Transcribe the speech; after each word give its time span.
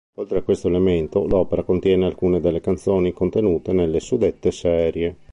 Oltre 0.15 0.39
a 0.39 0.41
questo 0.41 0.67
elemento 0.67 1.27
l'opera 1.27 1.61
contiene 1.61 2.05
alcune 2.07 2.39
delle 2.39 2.59
canzoni 2.59 3.13
contenute 3.13 3.71
nelle 3.71 3.99
suddette 3.99 4.49
serie. 4.49 5.15